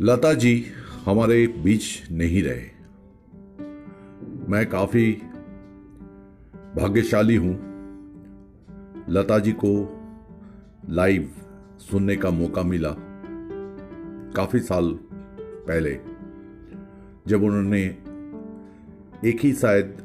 [0.00, 0.66] लता जी
[1.04, 2.64] हमारे बीच नहीं रहे।
[4.48, 5.12] मैं काफ़ी
[6.76, 7.52] भाग्यशाली हूँ।
[9.08, 9.72] लता जी को
[10.88, 11.30] लाइव
[11.80, 12.94] सुनने का मौका मिला
[14.36, 14.98] काफ़ी साल
[15.42, 16.00] पहले,
[17.26, 17.82] जब उन्होंने
[19.24, 19.96] एक ही शायद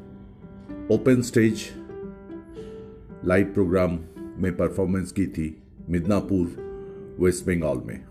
[0.91, 1.69] ओपन स्टेज
[3.25, 3.99] लाइव प्रोग्राम
[4.37, 6.47] में परफॉर्मेंस की थी मिदनापुर,
[7.19, 8.10] वेस्ट बंगाल में।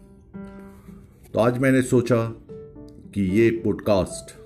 [1.35, 2.29] तो आज मैंने सोचा
[3.15, 4.37] कि ये पॉडकास्ट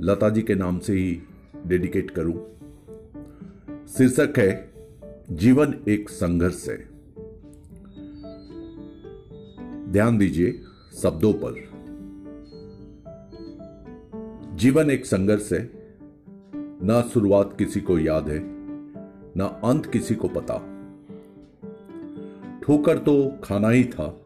[0.00, 1.22] लता जी के नाम से ही
[1.66, 2.34] डेडिकेट करूँ।
[3.86, 4.72] शीर्षक है,
[5.30, 6.88] जीवन एक संघर्ष है।
[9.92, 10.60] ध्यान दीजिए
[11.02, 11.70] शब्दों पर।
[14.56, 15.70] जीवन एक संघर्ष है।
[16.82, 18.40] ना शुरुआत किसी को याद है,
[19.36, 20.54] ना अंत किसी को पता।
[22.62, 24.22] ठोकर तो खाना ही था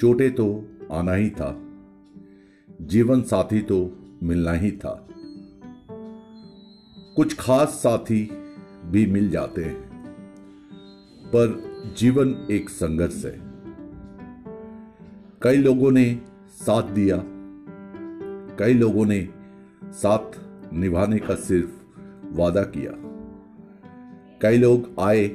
[0.00, 1.62] चोटे तो आना ही था।
[2.82, 3.78] जीवन साथी तो
[4.22, 5.08] मिलना ही था।
[7.16, 8.30] कुछ खास साथी
[8.84, 9.80] भी मिल जाते हैं,
[11.26, 11.56] पर
[11.96, 13.40] जीवन एक संघर्ष है।
[15.42, 17.22] कई लोगों ने साथ दिया,
[18.58, 19.28] कई लोगों ने
[19.84, 20.38] साथ
[20.74, 21.70] निभाने का सिर्फ़
[22.36, 22.92] वादा किया।
[24.42, 25.28] कई लोग आए,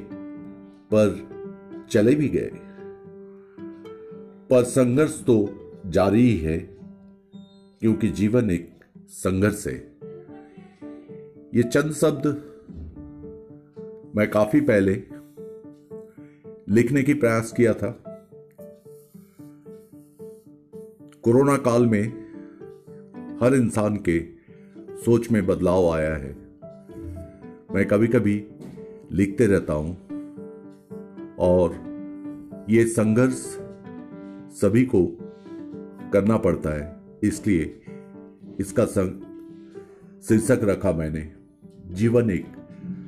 [0.94, 1.28] पर
[1.90, 2.50] चले भी गए।
[4.54, 5.34] पर संघर्ष तो
[5.86, 6.58] जारी ही है,
[7.80, 9.74] क्योंकि जीवन एक संघर्ष है।
[11.54, 12.26] ये चंद शब्द
[14.16, 14.94] मैं काफ़ी पहले
[16.68, 17.90] लिखने की प्रयास किया था।
[21.22, 22.04] कोरोना काल में
[23.40, 24.18] हर इंसान के
[25.04, 26.32] सोच में बदलाव आया है।
[27.74, 28.46] मैं कभी कभी
[29.12, 29.96] लिखते रहता हूँ
[31.38, 31.76] और
[32.70, 33.63] ये संघर्ष
[34.54, 35.06] सभी को
[36.12, 37.80] करना पड़ता है। इसलिए
[38.60, 39.20] इसका संग
[40.22, 41.32] शीर्षक रखा मैंने,
[41.86, 42.46] जीवन एक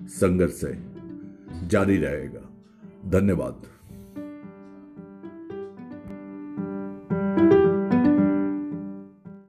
[0.08, 2.50] संघर्ष है, जारी रहेगा।
[3.10, 3.62] धन्यवाद।